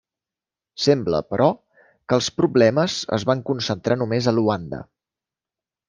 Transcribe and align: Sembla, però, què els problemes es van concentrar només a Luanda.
Sembla, 0.85 1.19
però, 1.33 1.49
què 1.91 2.19
els 2.19 2.31
problemes 2.41 2.97
es 3.19 3.29
van 3.33 3.45
concentrar 3.53 4.03
només 4.05 4.33
a 4.33 4.35
Luanda. 4.41 4.85